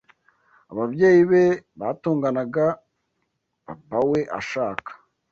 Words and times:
ababyeyi 0.71 1.21
be 1.31 1.43
batonganaga 1.79 2.65
Papa 3.65 3.99
we 4.09 4.19
ashaka 4.39 4.91